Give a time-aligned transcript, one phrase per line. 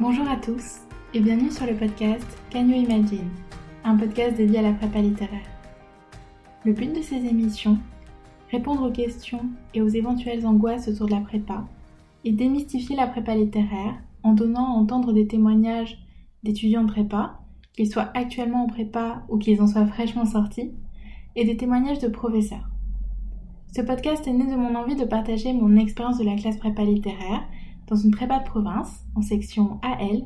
[0.00, 0.78] Bonjour à tous
[1.12, 3.28] et bienvenue sur le podcast Can You Imagine,
[3.84, 5.44] un podcast dédié à la prépa littéraire.
[6.64, 7.76] Le but de ces émissions,
[8.50, 9.44] répondre aux questions
[9.74, 11.66] et aux éventuelles angoisses autour de la prépa
[12.24, 15.98] et démystifier la prépa littéraire en donnant à entendre des témoignages
[16.44, 17.38] d'étudiants de prépa,
[17.74, 20.72] qu'ils soient actuellement en prépa ou qu'ils en soient fraîchement sortis,
[21.36, 22.70] et des témoignages de professeurs.
[23.76, 26.84] Ce podcast est né de mon envie de partager mon expérience de la classe prépa
[26.84, 27.42] littéraire
[27.90, 30.22] dans une prépa de province, en section AL,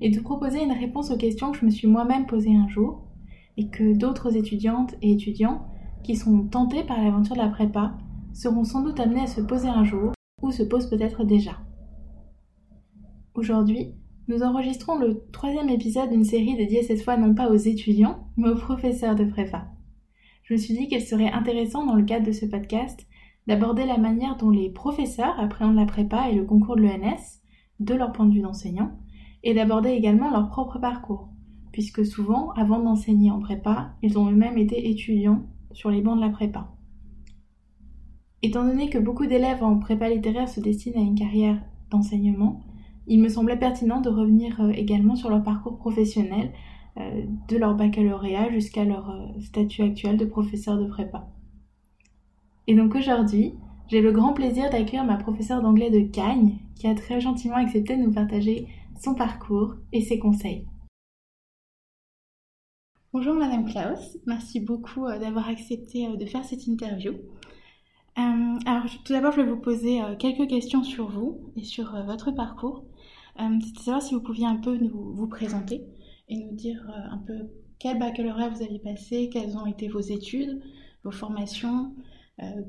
[0.00, 3.04] et de proposer une réponse aux questions que je me suis moi-même posées un jour,
[3.56, 5.66] et que d'autres étudiantes et étudiants
[6.04, 7.98] qui sont tentés par l'aventure de la prépa
[8.32, 11.58] seront sans doute amenés à se poser un jour, ou se posent peut-être déjà.
[13.34, 13.94] Aujourd'hui,
[14.28, 18.48] nous enregistrons le troisième épisode d'une série dédiée cette fois non pas aux étudiants, mais
[18.48, 19.66] aux professeurs de prépa
[20.48, 23.06] je me suis dit qu'il serait intéressant dans le cadre de ce podcast
[23.48, 27.40] d'aborder la manière dont les professeurs appréhendent la prépa et le concours de l'ENS
[27.80, 28.92] de leur point de vue d'enseignant
[29.42, 31.30] et d'aborder également leur propre parcours,
[31.72, 36.20] puisque souvent, avant d'enseigner en prépa, ils ont eux-mêmes été étudiants sur les bancs de
[36.20, 36.68] la prépa.
[38.42, 41.58] Étant donné que beaucoup d'élèves en prépa littéraire se destinent à une carrière
[41.90, 42.60] d'enseignement,
[43.06, 46.52] il me semblait pertinent de revenir euh, également sur leur parcours professionnel
[46.98, 51.26] euh, de leur baccalauréat jusqu'à leur euh, statut actuel de professeur de prépa.
[52.68, 53.54] Et donc aujourd'hui,
[53.88, 57.96] j'ai le grand plaisir d'accueillir ma professeure d'anglais de Cagnes, qui a très gentiment accepté
[57.96, 58.68] de nous partager
[59.00, 60.66] son parcours et ses conseils.
[63.14, 67.14] Bonjour Madame Klaus, merci beaucoup euh, d'avoir accepté de faire cette interview.
[68.14, 72.84] alors tout d'abord, je vais vous poser quelques questions sur vous et sur votre parcours.
[73.64, 75.86] C'était savoir si vous pouviez un peu nous, vous présenter
[76.28, 80.00] et nous dire euh, un peu quel baccalauréat vous avez passé, quelles ont été vos
[80.00, 80.60] études,
[81.04, 82.07] vos formations, euh,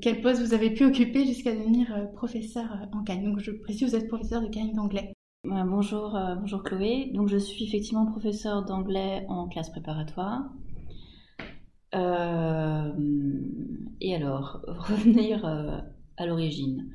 [0.01, 3.23] quel poste vous avez pu occuper jusqu'à devenir euh, professeur en Cagne.
[3.23, 5.13] Donc je précise, vous êtes professeur de Cagne d'anglais.
[5.43, 7.11] bonjour, bonjour Chloé.
[7.13, 10.51] Donc je suis effectivement professeur d'anglais en classe préparatoire.
[11.93, 16.91] et alors, revenir à l'origine.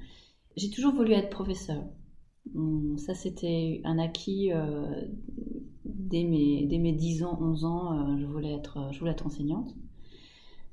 [0.57, 1.83] J'ai toujours voulu être professeur.
[2.99, 4.51] Ça, c'était un acquis
[5.85, 9.27] dès mes, dès mes 10 ans, 11 ans, euh, je, voulais être, je voulais être
[9.27, 9.75] enseignante.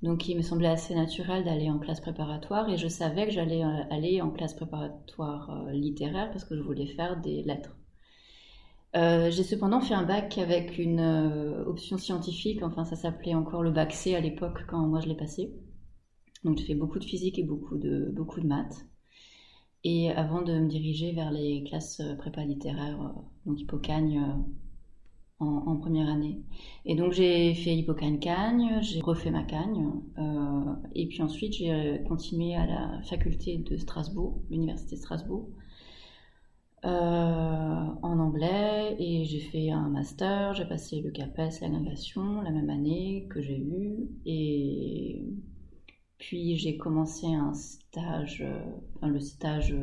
[0.02, 3.64] Donc il me semblait assez naturel d'aller en classe préparatoire et je savais que j'allais
[3.64, 7.78] euh, aller en classe préparatoire euh, littéraire parce que je voulais faire des lettres.
[8.94, 11.02] j'ai cependant fait un bac avec une
[11.68, 15.16] option scientifique, enfin ça s'appelait encore le bac C à l'époque quand moi je l'ai
[15.16, 15.54] passé.
[16.44, 18.86] Donc j'ai fait beaucoup de physique et beaucoup de, beaucoup de maths.
[19.84, 23.14] Et avant de me diriger vers les classes prépa littéraires,
[23.46, 24.22] donc Hippocagne,
[25.42, 26.40] en, première année.
[26.86, 32.56] Et donc j'ai fait Hippocagne-Cagne, j'ai refait ma Cagne, euh, et puis ensuite j'ai continué
[32.56, 35.50] à la faculté de Strasbourg, l'université de Strasbourg,
[36.84, 42.70] euh, en anglais, et j'ai fait un master, j'ai passé le CAPES, l'agrégation, la même
[42.70, 45.26] année que j'ai eu, et
[46.18, 48.64] puis j'ai commencé un stage, euh,
[48.96, 49.76] enfin le stage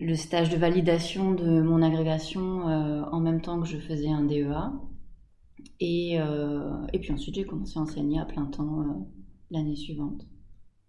[0.00, 4.24] le stage de validation de mon agrégation euh, en même temps que je faisais un
[4.24, 4.72] DEA.
[5.80, 8.92] Et, euh, et puis ensuite, j'ai commencé à enseigner à plein temps euh,
[9.50, 10.26] l'année suivante.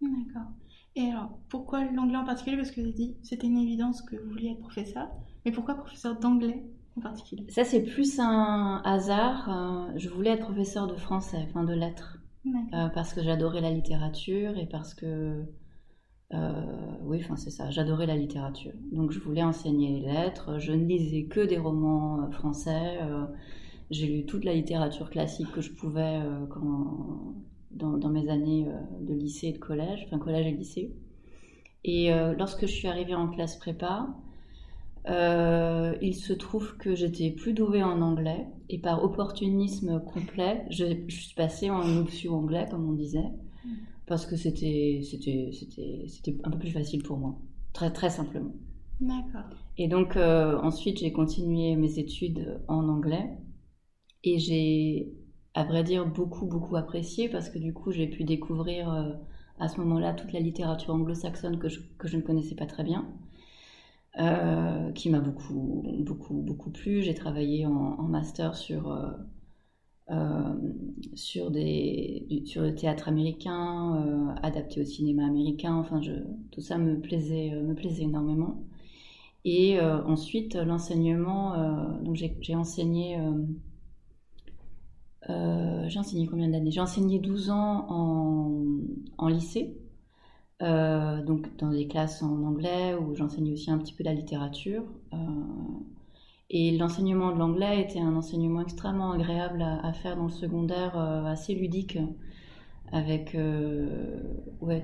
[0.00, 0.48] D'accord.
[0.96, 2.56] Et alors, pourquoi l'anglais en particulier?
[2.56, 5.08] Parce que vous avez dit c'était une évidence que vous vouliez être professeur.
[5.44, 6.64] Mais pourquoi professeur d'anglais
[6.96, 7.46] en particulier?
[7.50, 9.92] Ça, c'est plus un hasard.
[9.96, 12.18] je voulais être professeur de français, enfin de lettres.
[12.94, 15.44] parce que j'adorais la littérature et parce que
[16.30, 17.70] oui, enfin c'est ça.
[17.70, 20.58] J'adorais la littérature, donc je voulais enseigner les lettres.
[20.58, 22.98] Je ne lisais que des romans euh, français.
[23.02, 23.24] Euh,
[23.90, 26.20] j'ai lu toute la littérature classique que je pouvais
[27.70, 28.68] dans, mes années
[29.00, 30.92] de lycée et de collège, enfin collège et lycée.
[31.84, 34.08] Et lorsque je suis arrivée en classe prépa,
[35.06, 41.34] il se trouve que j'étais plus douée en anglais et par opportunisme complet, je suis
[41.34, 43.30] passée en option anglais, comme on disait
[44.08, 45.02] parce que c'était
[46.44, 47.38] un peu plus facile pour moi,
[47.72, 48.52] très très simplement.
[49.00, 49.50] D'accord.
[49.76, 53.38] Et donc euh, ensuite j'ai continué mes études en anglais
[54.24, 55.12] et j'ai
[55.54, 59.12] à vrai dire beaucoup beaucoup apprécié parce que du coup j'ai pu découvrir euh,
[59.60, 62.84] à ce moment-là toute la littérature anglo-saxonne que je, que je ne connaissais pas très
[62.84, 63.06] bien.
[64.18, 67.02] Euh, qui m'a beaucoup, beaucoup, beaucoup plu.
[67.02, 68.90] J'ai travaillé en, en, master sur
[71.14, 75.74] sur, des, le théâtre américain, euh, adapté au cinéma américain.
[75.74, 76.00] Enfin,
[76.50, 78.62] tout ça me plaisait, euh, me plaisait énormément.
[79.44, 81.54] Et ensuite, l'enseignement,
[82.02, 83.18] donc j'ai enseigné,
[85.26, 86.70] j'ai enseigné combien d'années?
[86.70, 88.66] J'ai enseigné 12 ans en,
[89.16, 89.78] en lycée,
[90.60, 94.84] donc dans des classes en anglais où j'enseignais aussi un petit peu la littérature.
[96.50, 101.24] Et l'enseignement de l'anglais était un enseignement extrêmement agréable à, faire dans le secondaire, euh,
[101.26, 101.98] assez ludique.
[102.90, 104.22] Avec, euh,
[104.62, 104.82] ouais,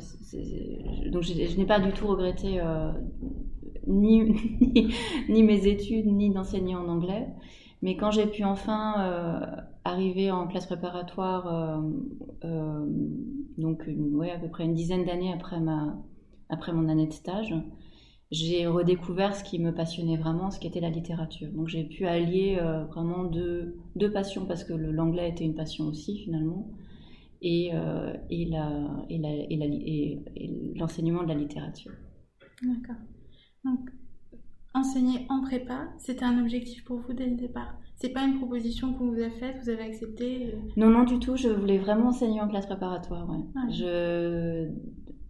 [1.06, 2.92] donc je, n'ai pas du tout regretté euh,
[3.86, 4.34] ni,
[5.28, 7.26] mes études, ni d'enseigner en anglais.
[7.80, 11.82] Mais quand j'ai pu enfin arriver en classe préparatoire,
[13.56, 15.56] donc ouais, à peu près une dizaine d'années après,
[16.50, 17.54] après mon année de stage,
[18.34, 21.48] j'ai redécouvert ce qui me passionnait vraiment, ce qui était la littérature.
[21.52, 25.86] Donc j'ai pu allier euh, vraiment deux, deux, passions, parce que l'anglais était une passion
[25.86, 26.68] aussi finalement,
[27.42, 28.50] et, euh, et
[30.74, 31.92] l'enseignement de la littérature.
[32.62, 33.00] D'accord.
[33.64, 33.90] Donc
[34.74, 37.78] enseigner en prépa, c'était un objectif pour vous dès le départ?
[37.94, 40.58] C'est pas une proposition qu'on vous a faite, vous avez accepté euh?
[40.76, 41.36] Non, non, du tout.
[41.36, 43.30] Je voulais vraiment enseigner en classe préparatoire.
[43.30, 43.44] Ouais.
[43.54, 44.68] Ah je...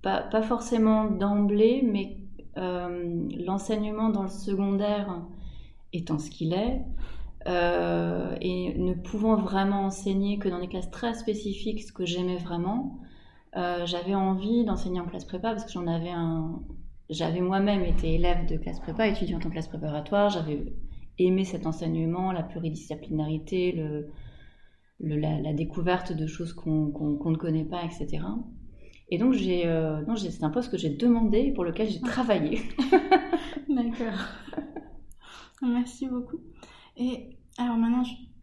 [0.01, 2.24] pas, pas forcément d'emblée, mais
[2.57, 5.23] l'enseignement dans le secondaire
[5.93, 6.81] étant ce qu'il est,
[7.47, 12.39] euh, et ne pouvant vraiment enseigner que dans des classes très spécifiques, ce que j'aimais
[12.39, 12.99] vraiment,
[13.57, 16.63] euh, j'avais envie d'enseigner en classe prépa parce que j'en avais un.
[17.11, 20.73] J'avais moi-même été élève de classe prépa, étudiante en classe préparatoire, j'avais
[21.19, 24.09] aimé cet enseignement, la pluridisciplinarité, le,
[25.01, 28.25] la, découverte de choses qu'on ne connaît pas, etc.
[29.15, 32.63] Et donc, j'ai, euh, non, c'est un poste que j'ai demandé pour lequel j'ai travaillé.
[33.69, 34.27] D'accord.
[35.63, 36.41] Merci beaucoup.
[36.97, 38.03] Et alors maintenant,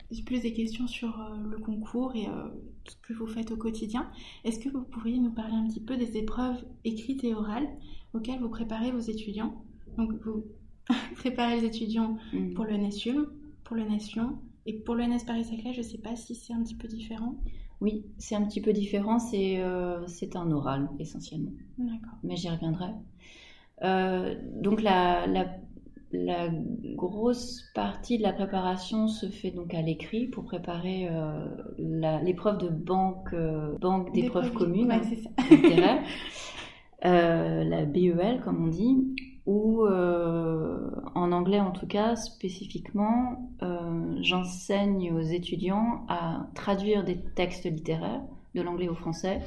[0.10, 2.48] j'ai plus des questions sur euh, le concours et euh,
[2.88, 4.10] ce que vous faites au quotidien.
[4.46, 7.68] Est-ce que vous pourriez nous parler un petit peu des épreuves écrites et orales
[8.14, 9.66] auxquelles vous préparez vos étudiants?
[9.98, 10.46] Donc, vous
[11.16, 12.54] préparez les étudiants mm.
[12.54, 13.28] pour le NSUM,
[13.66, 15.74] pour le Nation et pour le NS Paris-Saclay.
[15.74, 17.36] Je ne sais pas si c'est un petit peu différent.
[17.81, 19.19] Oui, c'est un petit peu différent.
[19.19, 20.06] C'est euh,
[20.36, 21.51] un oral essentiellement.
[21.80, 22.18] D'accord.
[22.24, 22.92] Mais j'y reviendrai.
[23.83, 25.48] Euh, donc la, la,
[26.12, 26.50] la,
[26.95, 31.48] grosse partie de la préparation se fait donc à l'écrit pour préparer euh,
[31.80, 33.33] l'épreuve de banque,
[33.80, 36.04] banque d'épreuves communes ouais,
[37.04, 39.16] la BEL comme on dit
[39.51, 47.19] ou euh, en anglais en tout cas spécifiquement, euh, j'enseigne aux étudiants à traduire des
[47.36, 48.21] textes littéraires
[48.56, 49.42] de l'anglais au français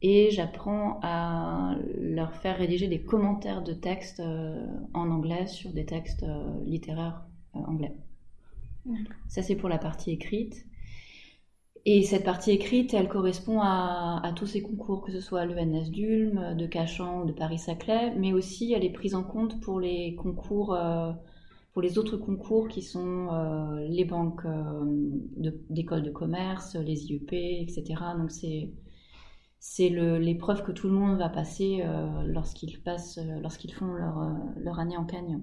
[0.00, 5.84] et j'apprends à leur faire rédiger des commentaires de textes euh, en anglais sur des
[5.84, 6.24] textes
[6.64, 7.94] littéraires anglais.
[9.28, 10.64] Ça c'est pour la partie écrite.
[11.88, 16.56] Et cette partie écrite, elle correspond à, tous ces concours, que ce soit l'ENS d'Ulm,
[16.56, 20.74] de Cachan ou de Paris-Saclay, mais aussi elle est prise en compte pour les concours,
[20.74, 21.12] euh,
[21.72, 24.84] pour les autres concours qui sont euh, les banques euh,
[25.70, 27.84] d'école de, commerce, les IEP, etc.
[28.18, 31.84] Donc c'est l'épreuve que tout le monde va passer
[32.24, 33.20] lorsqu'ils passent,
[33.78, 35.40] font leur, leur, année en Cagne.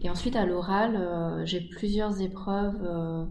[0.00, 3.26] Et ensuite à l'oral, j'ai plusieurs épreuves euh,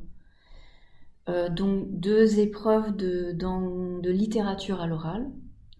[1.49, 5.29] donc deux épreuves de, de littérature à l'oral.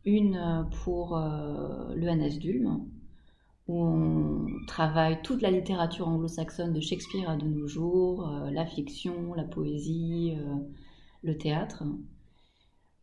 [0.06, 2.86] Une euh, pour euh, l'ENS d'Ulm,
[3.68, 9.34] où on travaille toute la littérature anglo-saxonne de Shakespeare à de nos jours, la fiction,
[9.36, 10.36] la poésie,
[11.22, 11.84] le théâtre.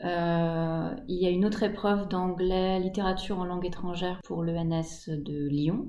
[0.01, 5.89] il y a une autre épreuve d'anglais, littérature en langue étrangère pour l'ENS de Lyon,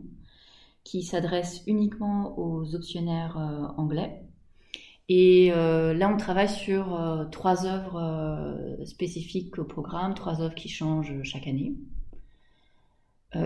[0.84, 3.38] qui s'adresse uniquement aux optionnaires
[3.78, 4.29] anglais.
[5.10, 10.54] Et euh, là, on travaille sur euh, trois œuvres euh, spécifiques au programme, trois œuvres
[10.54, 11.74] qui changent chaque année.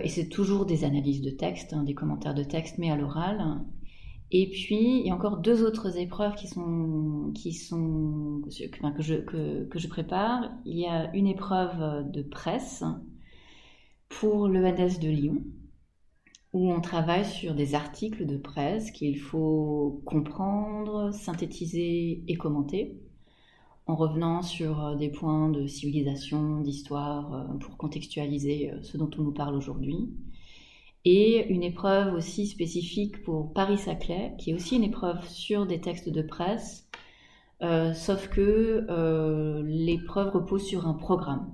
[0.04, 3.62] et c'est toujours des analyses de texte, hein, des commentaires de texte, mais à l'oral.
[4.32, 7.32] Et puis, il y a encore deux autres épreuves qui sont,
[9.70, 10.52] que je prépare.
[10.66, 12.84] Il y a une épreuve de presse
[14.10, 15.44] pour le l'ENS de Lyon,
[16.54, 23.02] où on travaille sur des articles de presse qu'il faut comprendre, synthétiser et commenter,
[23.88, 29.10] en revenant sur euh, des points de civilisation, d'histoire, euh, pour contextualiser euh, ce dont
[29.18, 30.10] on nous parle aujourd'hui.
[31.06, 36.10] Et une épreuve aussi spécifique pour Paris-Saclay, qui est aussi une épreuve sur des textes
[36.10, 36.88] de presse,
[37.94, 38.86] sauf que
[39.66, 41.54] l'épreuve repose sur un programme.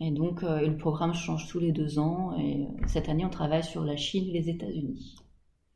[0.00, 2.36] Et donc, euh, le programme change tous les deux ans.
[2.38, 5.16] Et euh, cette année, on travaille sur la Chine et les États-Unis.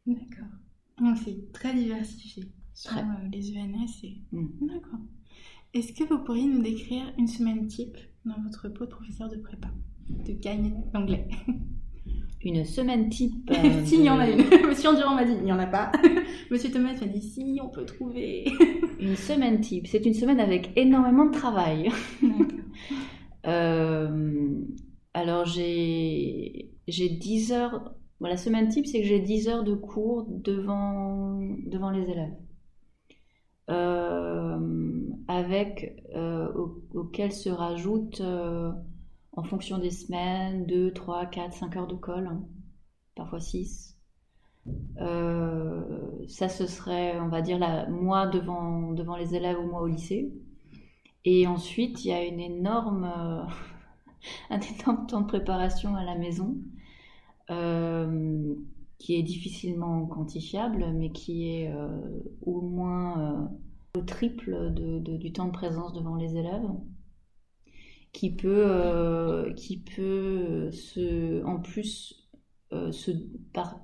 [0.07, 0.49] D'accord.
[0.99, 4.05] Donc, c'est très diversifié sur euh, les ENS.
[4.05, 4.19] Et...
[4.33, 4.49] Mm.
[4.61, 5.01] D'accord.
[5.73, 7.97] Est-ce que vous pourriez nous décrire une semaine type
[8.27, 9.69] dans votre pot de professeur de prépa,
[10.09, 11.29] de gagne d'anglais?
[12.43, 13.35] Une semaine type
[13.85, 14.39] Si, il y en a une.
[14.67, 15.93] Monsieur Endurant m'a dit, il n'y en a pas.
[16.51, 18.47] Monsieur Thomas m'a dit, si, on peut trouver.
[18.99, 19.87] une semaine type.
[19.87, 21.91] C'est une semaine avec énormément de travail.
[23.47, 24.53] Euh,
[25.15, 27.95] alors j'ai 10 heures
[28.29, 32.35] la semaine type, c'est que j'ai 10 heures de cours devant, devant les élèves.
[33.71, 34.59] Euh,
[35.29, 36.53] avec euh,
[36.93, 38.73] auquel se rajoutent, euh,
[39.33, 42.43] en fonction des semaines, 2, 3, 4, 5 heures de colle, hein,
[43.15, 43.97] parfois 6.
[46.29, 49.87] ça, ce serait, on va dire, la, moi devant, devant les élèves ou moi au
[49.87, 50.33] lycée.
[51.25, 53.05] Et ensuite, il y a une énorme,
[54.51, 56.57] un énorme temps de préparation à la maison
[57.51, 58.55] euh,
[58.99, 63.47] qui est difficilement quantifiable, mais qui est euh, au moins euh,
[63.97, 66.69] le triple du temps de présence devant les élèves,
[68.13, 72.29] qui peut, qui peut se, en plus
[72.71, 73.11] se,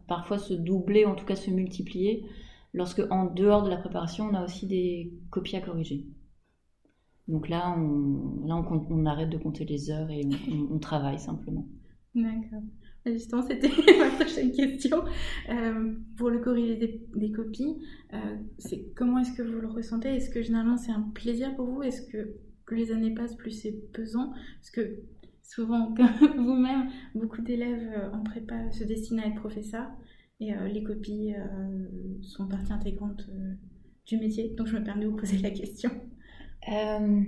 [0.06, 2.26] parfois se doubler, en tout cas se multiplier,
[2.74, 6.06] lorsque en dehors de la préparation, on a aussi des copies à corriger.
[7.28, 10.22] Donc là, on, là on, arrête de compter les heures et
[10.70, 11.66] on travaille simplement.
[12.14, 12.62] D'accord.
[13.04, 13.68] Justement, c'était
[13.98, 15.04] ma prochaine question.
[15.48, 17.76] Euh, pour le corriger des, copies,
[18.14, 18.36] euh,
[18.96, 20.08] comment est-ce que vous le ressentez?
[20.08, 21.82] Est-ce que généralement c'est un plaisir pour vous?
[21.82, 24.32] Est-ce que plus les années passent, plus c'est pesant?
[24.56, 25.00] Parce que
[25.42, 25.94] souvent,
[26.36, 29.88] vous-même, beaucoup d'élèves euh, en prépa se destinent à être professeurs
[30.38, 31.32] et les copies
[32.20, 33.26] sont partie intégrante
[34.04, 34.54] du métier.
[34.54, 35.90] Donc je me permets de vous poser la question.
[36.68, 37.22] Euh,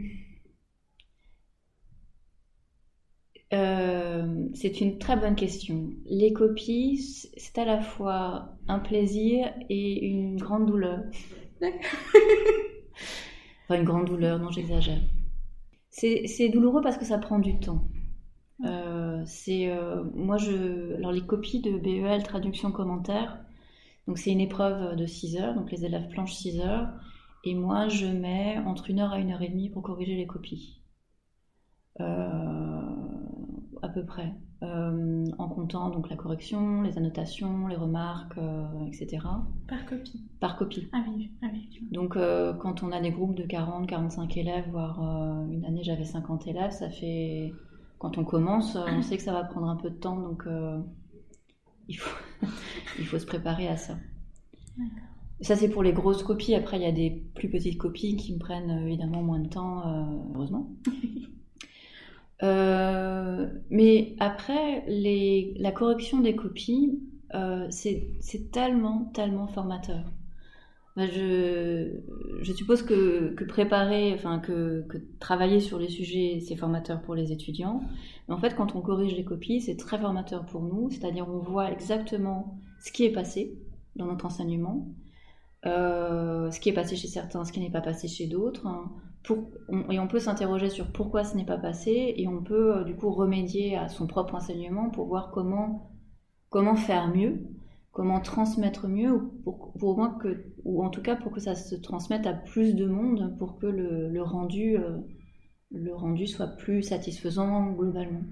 [4.54, 5.90] c'est une très bonne question.
[6.06, 6.98] Les copies,
[7.36, 11.00] c'est à la fois un plaisir et une grande douleur.
[11.62, 15.00] enfin, une grande douleur, non, j'exagère.
[15.90, 17.88] C'est douloureux parce que ça prend du temps.
[18.64, 23.38] Euh, c'est euh, moi je alors les copies de BEL traduction commentaire
[24.08, 26.88] donc c'est une épreuve de 6 heures donc les élèves planchent 6 heures
[27.44, 30.26] et moi je mets entre une heure à une heure et demie pour corriger les
[30.26, 30.82] copies
[33.82, 39.18] à peu près, euh, en comptant donc la correction, les annotations, les remarques, euh, etc.
[39.68, 40.88] Par copie Par copie.
[40.92, 41.68] Ah oui, ah oui.
[41.90, 45.00] Donc euh, quand on a des groupes de 40, 45 élèves, voire
[45.50, 47.52] une année j'avais 50 élèves, ça fait...
[47.98, 50.44] Quand on commence, on sait que ça va prendre un peu de temps, donc
[51.88, 52.16] il, faut
[52.98, 53.96] il faut se préparer à ça.
[55.40, 56.54] Ça, c'est pour les grosses copies.
[56.54, 59.84] Après, il y a des plus petites copies qui me prennent évidemment moins de temps,
[60.34, 60.70] heureusement.
[62.42, 67.00] Euh, mais après, les, la correction des copies,
[67.34, 70.04] euh, c'est tellement, tellement formateur.
[70.96, 72.00] je,
[72.42, 77.14] je, suppose que, que, préparer, enfin que, que, travailler sur les sujets, c'est formateur pour
[77.14, 77.82] les étudiants.
[78.28, 80.90] Mais en fait, quand on corrige les copies, c'est très formateur pour nous.
[80.90, 83.58] C'est-à-dire, on voit exactement ce qui est passé
[83.96, 84.86] dans notre enseignement,
[85.68, 88.66] euh, ce qui est passé chez certains, ce qui n'est pas passé chez d'autres.
[88.66, 88.90] Hein
[89.90, 92.94] et on peut s'interroger sur pourquoi ce n'est pas passé et on peut euh, du
[92.94, 95.90] coup remédier à son propre enseignement pour voir comment,
[96.48, 97.42] comment faire mieux,
[97.92, 102.26] comment transmettre mieux, ou pour, que, ou en tout cas pour que ça se transmette
[102.26, 104.98] à plus de monde, pour que le, rendu, euh,
[105.70, 108.22] le rendu soit plus satisfaisant globalement.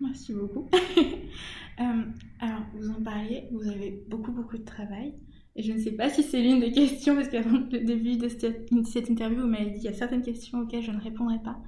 [0.00, 0.68] Merci beaucoup.
[1.76, 5.14] Alors, vous en parliez, vous avez beaucoup, beaucoup de travail.
[5.56, 8.28] Et je ne sais pas si c'est l'une des questions, parce qu'avant le début de
[8.28, 11.58] cette interview, vous m'avez dit qu'il y a certaines questions auxquelles je ne répondrai pas.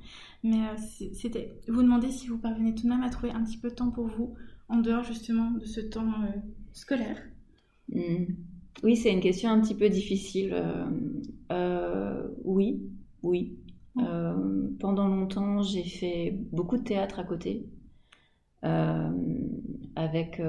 [0.43, 0.77] Mais euh,
[1.13, 3.75] c'était vous demander si vous parvenez tout de même à trouver un petit peu de
[3.75, 4.35] temps pour vous,
[4.69, 6.39] en dehors justement de ce temps euh,
[6.73, 7.19] scolaire.
[7.93, 8.25] Hmm.
[8.83, 10.55] Oui, c'est une question un petit peu difficile.
[11.51, 12.83] Euh, oui,
[13.23, 13.57] oui.
[13.95, 17.67] pendant longtemps, j'ai fait beaucoup de théâtre à côté,
[18.63, 20.43] avec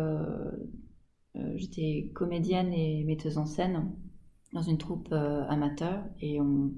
[1.56, 3.92] j'étais comédienne et metteuse en scène
[4.54, 6.72] dans une troupe euh, amateur et on,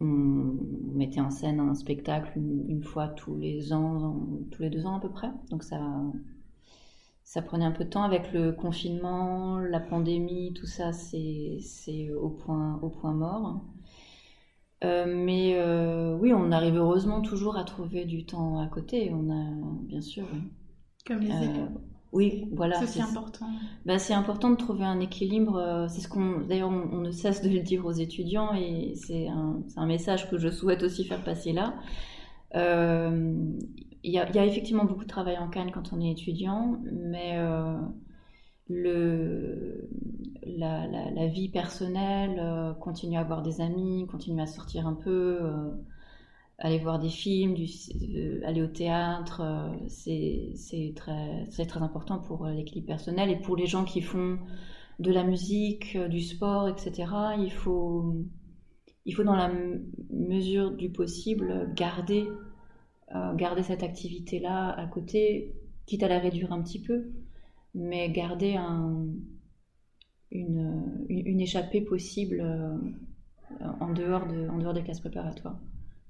[0.00, 4.16] mettait en scène un spectacle une, fois tous les ans,
[4.52, 5.30] tous les deux ans à peu près.
[5.50, 5.80] Donc ça,
[7.24, 12.30] ça prenait un peu de temps avec le confinement, la pandémie, tout ça, c'est au
[12.30, 13.64] point, au point mort.
[14.84, 15.60] Euh, mais
[16.20, 19.12] oui, on arrive heureusement toujours à trouver du temps à côté.
[19.12, 19.50] On a,
[19.82, 20.28] bien sûr.
[21.04, 21.72] Comme les écoles.
[22.12, 22.84] Oui, voilà.
[22.86, 23.46] C'est important.
[23.84, 25.56] Bah, c'est important de trouver un équilibre.
[25.56, 29.28] Euh, c'est ce qu'on, d'ailleurs, on, ne cesse de le dire aux étudiants et c'est
[29.28, 31.74] un, un, message que je souhaite aussi faire passer là.
[32.54, 33.34] Euh,
[34.04, 37.76] il y, a effectivement beaucoup de travail en Cannes quand on est étudiant, mais euh,
[38.68, 39.90] le,
[40.46, 45.40] la, la, la, vie personnelle, continuer à avoir des amis, continuer à sortir un peu
[46.58, 47.54] aller voir des films,
[48.16, 51.46] euh, aller au théâtre, euh, c'est très,
[51.76, 54.38] important pour euh, l'équilibre personnel et pour les gens qui font
[54.98, 57.08] de la musique, du sport, etc.
[57.38, 58.16] Il faut,
[59.04, 59.52] il faut dans la
[60.10, 62.28] mesure du possible garder,
[63.62, 65.54] cette activité-là à côté
[65.86, 67.12] quitte à la réduire un petit peu,
[67.74, 69.06] mais garder un,
[70.32, 72.44] une, échappée possible
[73.60, 75.60] en dehors des classes préparatoires.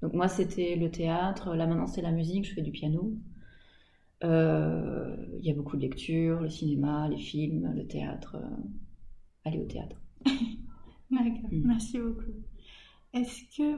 [0.01, 3.13] Donc moi, c'était le théâtre, là maintenant c'est la musique, je fais du piano.
[4.21, 8.37] Il y a beaucoup de lectures, le cinéma, les films, le théâtre.
[9.45, 10.01] aller au théâtre.
[11.11, 11.63] D'accord, mm.
[11.65, 12.33] merci beaucoup.
[13.13, 13.77] Est-ce que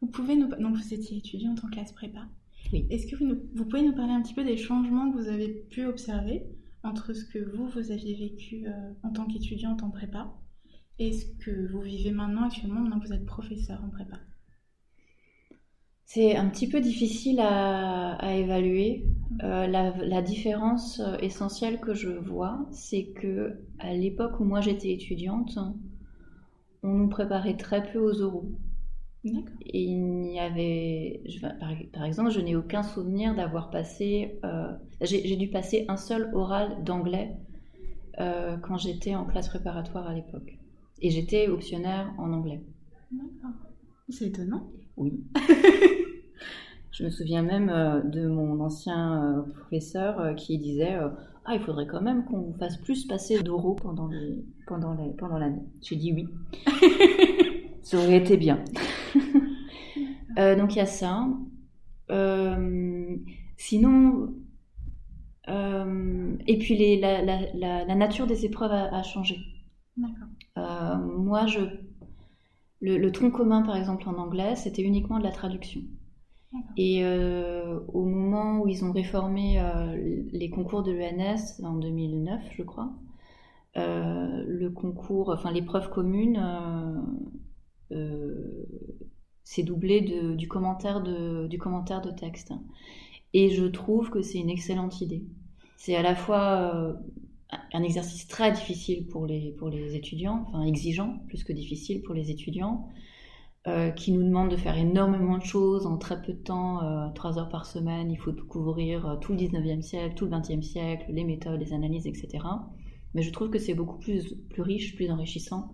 [0.00, 0.48] vous pouvez nous...
[0.48, 2.26] Donc vous étiez étudiante en classe prépa.
[2.72, 2.86] Oui.
[2.90, 5.48] Est-ce que vous, vous, pouvez nous parler un petit peu des changements que vous avez
[5.48, 6.42] pu observer
[6.82, 10.32] entre ce que vous, vous aviez vécu euh, en tant qu'étudiante en prépa
[10.98, 14.18] et ce que vous vivez maintenant actuellement, maintenant que vous êtes professeur en prépa?
[16.12, 19.06] C'est un petit peu difficile à, évaluer.
[19.42, 24.60] Euh, la, la, différence euh, essentielle que je vois, c'est que à l'époque où moi
[24.60, 25.58] j'étais étudiante,
[26.82, 28.50] on nous préparait très peu aux oraux.
[29.24, 31.22] Et il n'y avait,
[31.94, 36.84] par, exemple, je n'ai aucun souvenir d'avoir passé, euh, j'ai dû passer un seul oral
[36.84, 37.36] d'anglais
[38.20, 40.58] euh, quand j'étais en classe préparatoire à l'époque.
[41.00, 42.60] Et j'étais optionnaire en anglais.
[43.12, 43.56] D'accord.
[44.10, 44.70] C'est étonnant.
[44.96, 45.24] Oui.
[46.92, 50.96] je me souviens même euh, de mon ancien professeur qui disait
[51.44, 55.10] ah, il faudrait quand même qu'on vous fasse plus passer d'oraux pendant les, pendant les,
[55.10, 55.62] pendant l'année.
[55.80, 56.28] J'ai dit oui.
[57.82, 58.62] ça aurait été bien.
[60.38, 61.28] Euh, donc il y a ça.
[62.10, 63.16] Euh,
[63.58, 64.32] sinon,
[65.46, 69.36] euh, et puis les, la, la, la, nature des épreuves a, changé.
[69.98, 70.98] D'accord.
[71.00, 71.60] moi, je,
[72.80, 75.82] le, le, tronc commun, par exemple, en anglais, c'était uniquement de la traduction.
[76.76, 79.96] Et euh, au moment où ils ont réformé euh,
[80.32, 82.92] les concours de l'ENS en 2009, je crois,
[83.76, 86.42] euh, le concours, enfin l'épreuve commune,
[89.44, 92.52] s'est doublé de, du, commentaire de, du commentaire de texte.
[93.34, 95.24] Et je trouve que c'est une excellente idée.
[95.76, 96.96] C'est à la fois
[97.72, 102.14] un exercice très difficile pour les, pour les étudiants, enfin exigeant plus que difficile pour
[102.14, 102.88] les étudiants,
[103.68, 107.06] euh, qui nous demande de faire énormément de choses en très peu de temps, euh,
[107.14, 108.10] trois heures par semaine.
[108.10, 111.72] Il faut couvrir euh, tout le 19e siècle, tout le 20e siècle, les méthodes, les
[111.72, 112.44] analyses, etc.
[113.14, 115.72] Mais je trouve que c'est beaucoup plus, plus riche, plus enrichissant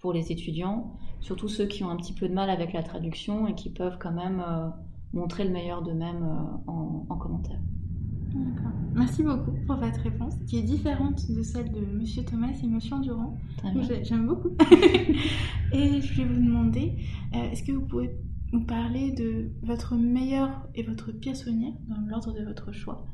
[0.00, 3.46] pour les étudiants, surtout ceux qui ont un petit peu de mal avec la traduction
[3.46, 4.42] et qui peuvent quand même
[5.12, 6.24] montrer le meilleur d'eux-mêmes
[6.66, 7.58] en, en commentaire.
[8.34, 8.72] D'accord.
[8.94, 12.94] Merci beaucoup pour votre réponse, qui est différente de celle de Monsieur Thomas et Monsieur
[12.94, 13.38] Endurant.
[14.02, 14.50] J'aime beaucoup.
[15.72, 16.96] et je vais vous demander,
[17.34, 18.10] euh, est-ce que vous pouvez
[18.52, 23.06] nous parler de votre meilleur et votre pire souvenir, dans l'ordre de votre choix,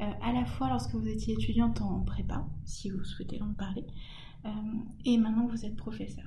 [0.00, 3.86] euh, à la fois lorsque vous étiez étudiante en prépa, si vous souhaitez en parler,
[4.44, 4.50] euh,
[5.06, 6.26] et maintenant que vous êtes professeur.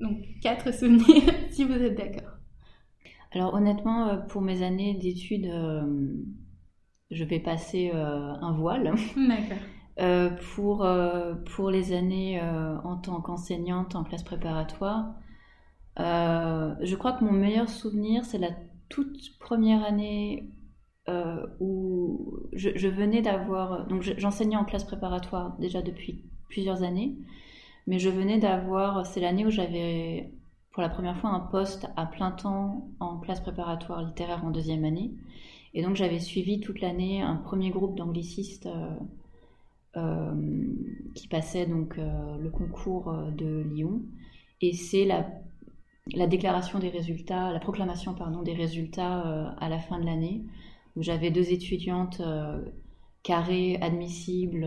[0.00, 2.38] Donc, quatre souvenirs, si vous êtes d'accord.
[3.32, 5.50] Alors, honnêtement, pour mes années d'études
[7.14, 8.84] je vais passer euh, un voile.
[9.16, 9.56] D'accord.
[10.00, 12.40] Euh, pour, euh, pour les années
[12.82, 15.14] en tant qu'enseignante en classe préparatoire,
[15.96, 18.50] je crois que mon meilleur souvenir, c'est la
[18.88, 20.50] toute première année
[21.60, 23.86] où je, venais d'avoir.
[23.86, 27.16] Donc j'enseignais en classe préparatoire déjà depuis plusieurs années,
[27.86, 29.06] mais je venais d'avoir.
[29.06, 30.32] C'est l'année où j'avais
[30.72, 34.84] pour la première fois un poste à plein temps en classe préparatoire littéraire en deuxième
[34.84, 35.12] année.
[35.74, 38.94] Et donc j'avais suivi toute l'année un premier groupe d'anglicistes euh,
[39.96, 40.66] euh,
[41.14, 44.02] qui passait donc euh, le concours de Lyon.
[44.60, 45.28] Et c'est la,
[46.14, 50.44] la, déclaration des résultats, la proclamation pardon, des résultats à la fin de l'année,
[50.96, 52.22] où j'avais deux étudiantes
[53.24, 54.66] carrées, admissibles,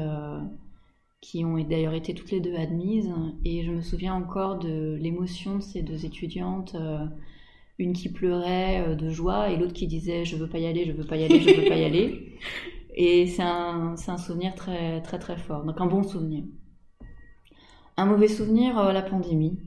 [1.22, 3.12] qui ont d'ailleurs été toutes les deux admises.
[3.46, 6.76] Et je me souviens encore de l'émotion de ces deux étudiantes
[7.80, 10.86] une qui pleurait euh, de joie et l'autre qui disait je veux pas y aller,
[10.86, 12.38] je veux pas y aller, je veux pas y aller.
[13.00, 16.46] Et c'est un, un, souvenir très très très fort, donc un bon souvenir.
[17.96, 19.60] Un mauvais souvenir, euh, la pandémie.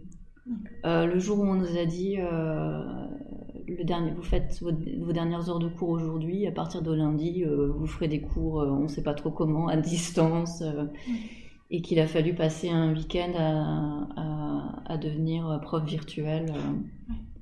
[0.85, 4.73] Euh, le jour où on nous a dit le dernier, vous faites vos,
[5.12, 8.88] dernières heures de cours aujourd'hui, à partir de lundi, vous ferez des cours, on ne
[8.88, 10.64] sait pas trop comment, à distance,
[11.70, 16.53] et qu'il a fallu passer un week-end à, à, devenir prof virtuel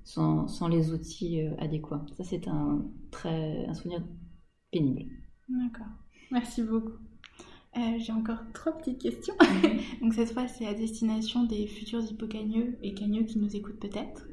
[0.09, 2.05] sans, les outils euh, adéquats.
[2.17, 4.03] Ça, c'est un, très, un souvenir
[4.71, 5.13] pénible.
[5.49, 5.87] D'accord.
[6.31, 6.93] Merci beaucoup.
[7.77, 9.35] Euh, j'ai encore trois petites questions.
[10.01, 14.27] Donc cette fois, c'est à destination des futurs hippocagneux et cagneux qui nous écoutent peut-être.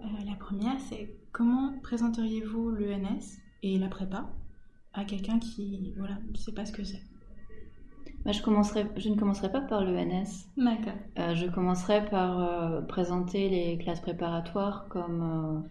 [0.00, 4.30] Euh, la première, c'est comment présenteriez-vous l'ENS et la prépa
[4.92, 7.02] à quelqu'un qui voilà, ne sait pas ce que c'est?
[8.24, 10.46] Bah, je, commencerai, je ne commencerai pas par l'ENS.
[10.56, 10.92] D'accord.
[11.18, 15.68] Euh, je commencerai par euh, présenter les classes préparatoires comme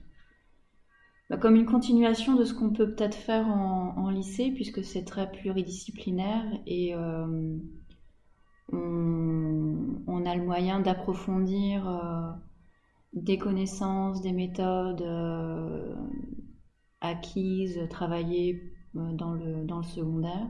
[1.29, 5.31] bah, comme une continuation de ce qu'on peut peut-être faire en, lycée, puisque c'est très
[5.31, 6.95] pluridisciplinaire et
[8.71, 12.37] on, a le moyen d'approfondir
[13.13, 15.05] des connaissances, des méthodes
[16.99, 20.49] acquises, travaillées dans le, dans le secondaire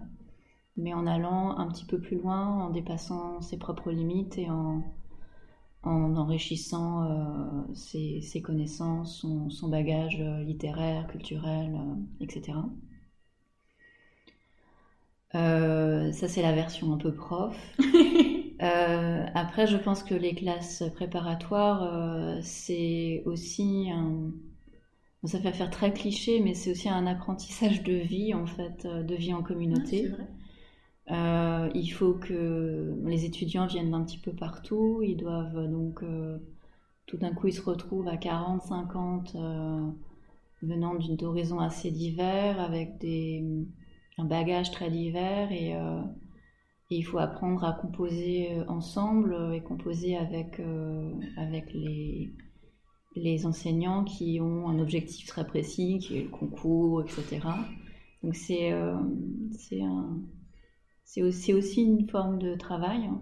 [0.80, 4.84] mais en allant un petit peu plus loin, en dépassant ses propres limites et en,
[5.84, 12.58] en enrichissant euh, ses, connaissances, son, bagage euh, littéraire, culturel, euh, etc.
[15.32, 17.56] ça, c'est la version un peu prof.
[18.60, 24.32] après, je pense que les classes préparatoires, c'est aussi un...
[25.26, 29.16] Ça fait faire très cliché, mais c'est aussi un apprentissage de vie, en fait, de
[29.16, 30.08] vie en communauté.
[30.08, 30.28] vrai.
[31.12, 35.02] Euh, il faut que les étudiants viennent d'un petit peu partout.
[35.04, 36.38] Ils doivent donc, euh,
[37.08, 39.88] tout d'un coup, ils se retrouvent à 40, 50, euh,
[40.62, 43.44] venant d'horizons assez divers, avec des,
[44.18, 45.52] un bagage très divers.
[45.52, 45.76] Et,
[46.92, 50.60] il faut apprendre à composer ensemble et composer avec,
[51.38, 52.34] avec les,
[53.16, 57.42] les enseignants qui ont un objectif très précis, qui est le concours, etc.
[58.24, 59.06] Donc c'est un
[61.10, 63.06] c'est aussi, une forme de travail.
[63.06, 63.20] Hein.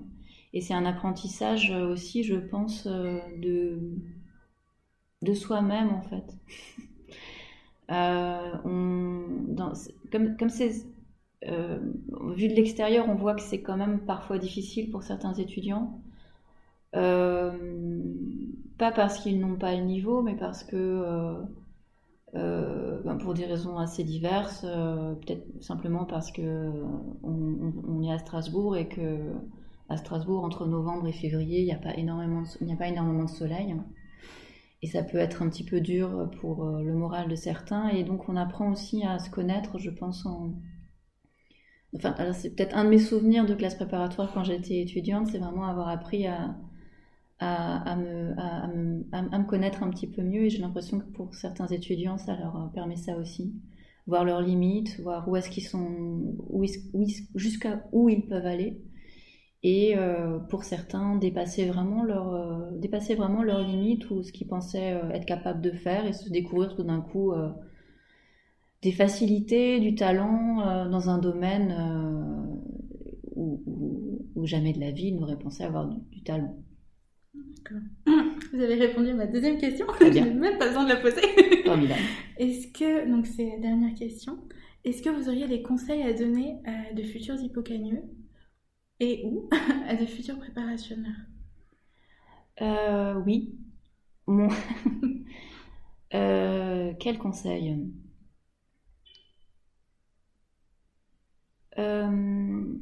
[0.54, 3.80] Et c'est un apprentissage aussi, je pense, euh, de,
[5.22, 6.26] de soi-même, en fait.
[7.90, 8.58] Euh,
[10.12, 10.36] comme.
[11.46, 11.80] Euh,
[12.36, 15.98] vu de l'extérieur, on voit que c'est quand même parfois difficile pour certains étudiants.
[16.92, 17.54] pas
[18.78, 21.46] parce qu'ils n'ont pas le niveau, mais parce que
[22.36, 26.72] euh, ben, pour des raisons assez diverses, euh, peut-être simplement parce que
[27.24, 29.34] on, est à Strasbourg et que
[29.90, 33.24] à Strasbourg entre novembre et février il n'y a pas énormément de, a pas énormément
[33.24, 33.76] de soleil.
[34.84, 37.90] Et ça peut être un petit peu dur pour euh, le moral de certains.
[37.90, 40.54] Et donc on apprend aussi à se connaître, je pense en
[41.96, 45.66] enfin c'est peut-être un de mes souvenirs de classe préparatoire quand j'étais étudiante, c'est vraiment
[45.66, 46.58] avoir appris à
[47.40, 52.36] à, me, connaître un petit peu mieux et j'ai l'impression que pour certains étudiants, ça
[52.36, 53.54] leur euh, permet ça aussi.
[54.08, 56.36] Voir leurs limites, voir où est-ce qu'ils sont,
[57.36, 58.82] jusqu'à où ils peuvent aller.
[59.64, 64.48] Et euh, pour certains, dépasser vraiment, leur, euh, dépasser vraiment leurs limites ou ce qu'ils
[64.48, 67.34] pensaient être capables de faire et se découvrir tout d'un coup
[68.82, 71.76] des facilités, du talent dans un domaine
[73.36, 76.56] où, jamais de la vie ils n'auraient pensé avoir du talent.
[78.54, 79.88] Vous avez répondu à ma deuxième question.
[80.00, 81.22] Je n'ai même pas besoin de la poser.
[82.38, 84.40] Est-ce que, donc c'est la dernière question,
[84.84, 88.04] est-ce que vous auriez des conseils à donner à de futurs hippocagneux
[89.00, 89.50] et ou
[89.88, 91.26] à de futurs préparationnaires?
[92.62, 93.56] Euh, Oui.
[94.28, 94.50] Mon...
[96.14, 97.78] euh, quel conseil?
[101.78, 102.74] Euh,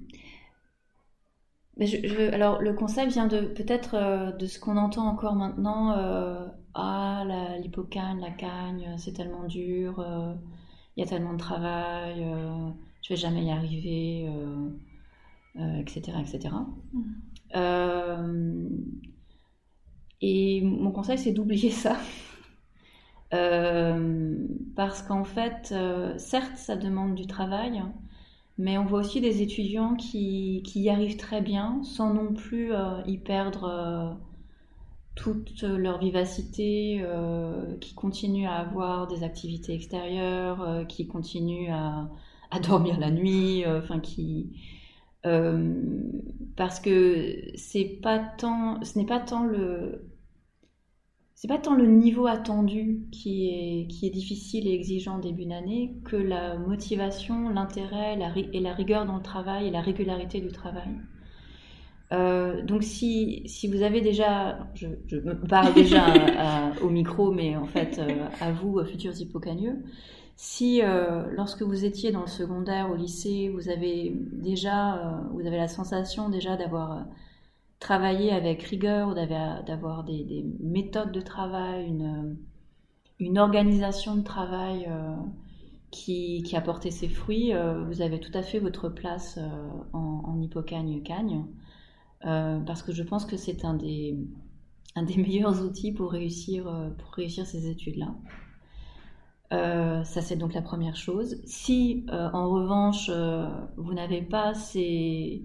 [1.77, 5.91] je, alors le conseil vient de peut-être euh, de ce qu'on entend encore maintenant.
[5.97, 7.23] Euh, ah,
[7.61, 10.33] l'hippocane, la, cagne, c'est tellement dur, euh,
[10.95, 12.25] il y a tellement de travail,
[13.01, 14.29] je vais jamais y arriver,
[15.55, 16.53] etc., etc.
[17.53, 18.67] Mm.
[20.21, 21.97] et mon conseil, c'est d'oublier ça.
[24.75, 25.73] parce qu'en fait,
[26.17, 27.81] certes, ça demande du travail,
[28.57, 32.73] mais on voit aussi des étudiants qui, qui y arrivent très bien sans non plus
[32.73, 34.13] euh, y perdre euh,
[35.15, 42.09] toute leur vivacité, euh, qui continuent à avoir des activités extérieures, qui continuent à,
[42.51, 44.51] à, dormir la nuit, enfin qui
[46.55, 50.05] parce que c'est pas tant, ce n'est pas tant le
[51.35, 56.57] c'est pas tant le niveau attendu qui est, difficile et exigeant début d'année que la
[56.57, 58.17] motivation, l'intérêt
[58.53, 60.89] et la rigueur dans le travail et la régularité du travail.
[62.11, 66.05] Euh, donc si, si, vous avez déjà, je, me parle déjà
[66.81, 69.83] au micro, mais en fait euh, à vous, futurs hippocagneux,
[70.35, 75.57] si euh, lorsque vous étiez dans le secondaire, au lycée, vous avez déjà, vous avez
[75.57, 77.05] la sensation déjà d'avoir
[77.79, 81.93] travailler avec rigueur, d'avoir des, méthodes de travail,
[83.19, 85.15] une, organisation de travail euh,
[85.91, 89.69] qui, qui, a porté ses fruits, euh, vous avez tout à fait votre place euh,
[89.93, 91.45] en, en hippocagne-cagne.
[92.21, 94.17] parce que je pense que c'est un des,
[94.95, 96.63] un des meilleurs outils pour réussir,
[96.97, 98.15] pour réussir ces études-là.
[99.51, 101.41] ça, c'est donc la première chose.
[101.45, 103.11] Si, en revanche,
[103.77, 105.43] vous n'avez pas ces,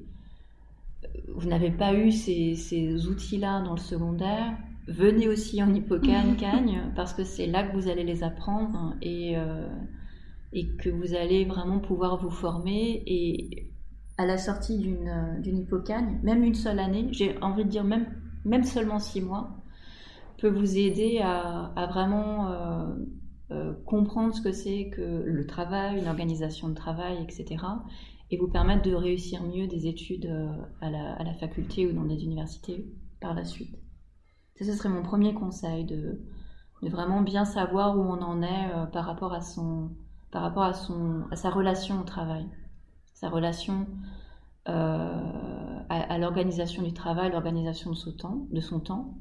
[1.34, 4.56] vous n'avez pas eu ces, outils-là dans le secondaire,
[4.88, 9.36] venez aussi en hippocane, cagne, parce que c'est là que vous allez les apprendre et,
[9.36, 9.68] euh,
[10.52, 13.02] et que vous allez vraiment pouvoir vous former.
[13.06, 13.70] Et
[14.18, 18.06] à la sortie d'une hippocagne, même une seule année, j'ai envie de dire même,
[18.44, 19.56] même seulement six mois,
[20.38, 22.94] peut vous aider à, à vraiment euh,
[23.52, 27.64] euh, comprendre ce que c'est que le travail, une organisation de travail, etc.
[28.30, 32.22] Et vous permettre de réussir mieux des études euh, à la, faculté ou dans des
[32.22, 32.86] universités
[33.20, 33.76] par la suite.
[34.56, 36.20] Ça, ce serait mon premier conseil, de,
[36.82, 39.90] vraiment bien savoir où on en est euh, par rapport, à, son,
[40.30, 42.46] par rapport à, son, à sa relation au travail,
[43.14, 43.86] sa relation
[44.68, 49.14] euh, à, l'organisation du travail, l'organisation de son temps, de son temps,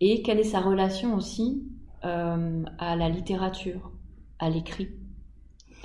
[0.00, 1.66] et quelle est sa relation aussi
[2.02, 3.92] à la littérature,
[4.40, 4.88] à l'écrit.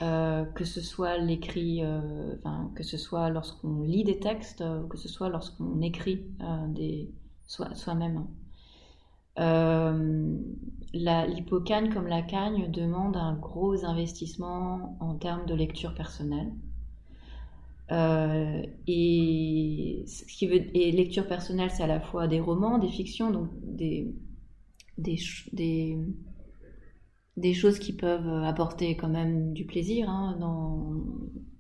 [0.04, 2.36] Euh, que ce soit l'écrit, euh,
[2.76, 6.24] que ce soit lorsqu'on lit des textes, euh, que ce soit lorsqu'on écrit
[6.70, 7.12] des
[7.48, 8.28] soi-même.
[9.40, 10.38] Euh,
[10.94, 16.52] L'hippocane comme la cagne demande un gros investissement en termes de lecture personnelle.
[18.88, 20.06] Et,
[20.94, 24.14] lecture personnelle, c'est à la fois des romans, des fictions, donc des,
[27.38, 30.94] des choses qui peuvent apporter quand même du plaisir hein, dans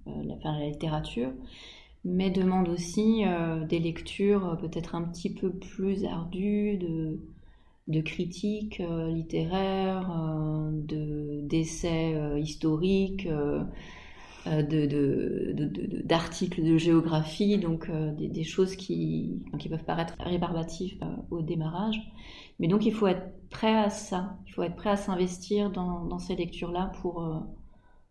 [0.08, 1.32] euh, la, littérature,
[2.04, 7.20] mais demande aussi euh, des lectures peut-être un petit peu plus ardues, de,
[7.88, 10.70] de critiques euh, littéraires, euh,
[11.44, 13.28] d'essais euh, historiques,
[16.06, 21.00] d'articles de, de, de, géographie, donc des, choses qui peuvent paraître rébarbatives
[21.32, 22.00] au démarrage.
[22.60, 26.20] Mais donc il faut être prêt à ça, il faut être prêt à s'investir dans,
[26.20, 27.46] ces lectures-là pour,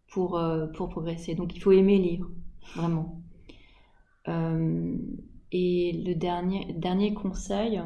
[0.09, 0.41] pour,
[0.75, 1.35] pour progresser.
[1.35, 2.29] Donc il faut aimer lire,
[2.75, 3.23] vraiment.
[4.29, 4.97] Euh,
[5.53, 7.81] et le dernier, dernier conseil,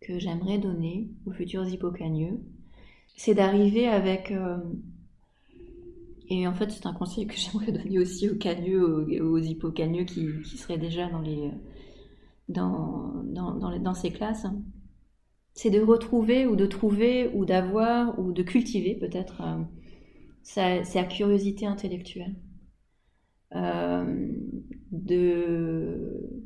[0.00, 2.40] que j'aimerais donner aux futurs hippocagneux,
[3.16, 4.30] c'est d'arriver avec...
[4.30, 4.58] Euh,
[6.30, 10.28] et en fait, c'est un conseil que j'aimerais donner aussi aux cagneux, aux, hippocagneux qui,
[10.44, 11.50] seraient déjà dans, les,
[12.48, 14.46] dans, dans, dans, ces classes.
[15.54, 21.66] C'est de retrouver ou de trouver ou d'avoir ou de cultiver peut-être euh, sa, curiosité
[21.66, 22.34] intellectuelle.
[23.54, 24.32] Euh,
[24.90, 26.42] de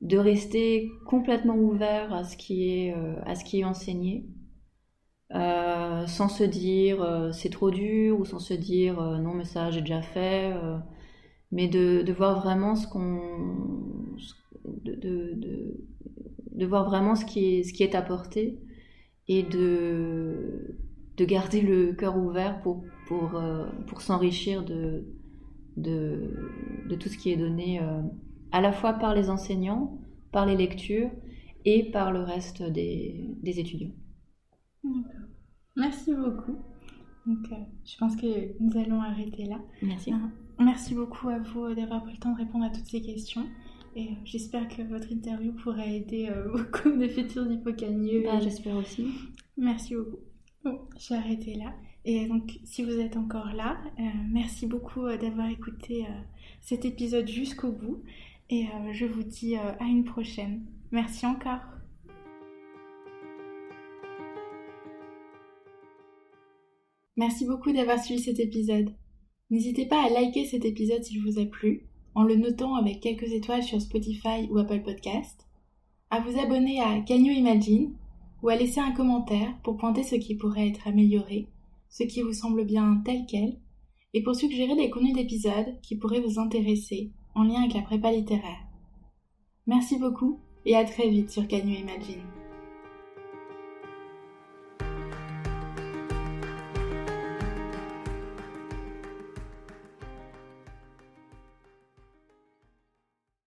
[0.00, 4.26] de rester complètement ouvert à ce qui est, euh, à ce qui est enseigné,
[5.30, 10.02] sans se dire c'est trop dur ou sans se dire non mais ça j'ai déjà
[10.02, 10.52] fait,
[11.52, 14.16] mais de, de, voir vraiment ce qu'on,
[16.58, 18.58] de, voir vraiment ce qui est, ce qui est apporté
[19.26, 20.76] et de,
[21.16, 25.06] de garder le cœur ouvert pour, pour, euh, pour s'enrichir de,
[25.76, 27.80] de, de tout ce qui est donné
[28.52, 29.98] à la fois par les enseignants,
[30.32, 31.10] par les lectures
[31.64, 33.92] et par le reste des, des étudiants.
[35.76, 36.56] Merci beaucoup.
[37.26, 38.26] Donc, euh, je pense que
[38.58, 39.60] nous allons arrêter là.
[39.82, 40.12] Merci.
[40.12, 40.16] Euh,
[40.58, 43.44] merci beaucoup à vous d'avoir pris le temps de répondre à toutes ces questions.
[43.98, 48.22] Et euh, j'espère que votre interview pourra aider euh, beaucoup de futurs hippocagneux.
[48.24, 49.08] Bah, j'espère aussi.
[49.56, 50.18] Merci beaucoup.
[50.64, 51.74] Bon, j'ai arrêté là.
[52.04, 56.06] Et donc, si vous êtes encore là, euh, merci beaucoup d'avoir écouté
[56.60, 58.02] cet épisode jusqu'au bout.
[58.50, 60.64] Et euh, je vous dis euh, à une prochaine.
[60.90, 61.60] Merci encore.
[67.16, 68.94] Merci beaucoup d'avoir suivi cet épisode.
[69.50, 73.32] N'hésitez pas à liker cet épisode s'il vous a plu, en le notant avec quelques
[73.32, 75.46] étoiles sur Spotify ou Apple Podcast,
[76.10, 77.94] à vous abonner à Canyon Imagine
[78.42, 81.46] ou à laisser un commentaire pour pointer ce qui pourrait être amélioré,
[81.88, 83.60] ce qui vous semble bien tel quel,
[84.14, 88.10] et pour suggérer des contenus d'épisodes qui pourraient vous intéresser en lien avec la prépa
[88.10, 88.66] littéraire.
[89.68, 92.37] Merci beaucoup et à très vite sur Canyon Imagine.